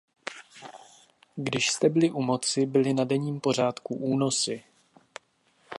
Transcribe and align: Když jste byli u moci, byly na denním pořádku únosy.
Když 1.35 1.69
jste 1.69 1.89
byli 1.89 2.11
u 2.11 2.21
moci, 2.21 2.65
byly 2.65 2.93
na 2.93 3.03
denním 3.03 3.39
pořádku 3.39 3.95
únosy. 3.95 4.63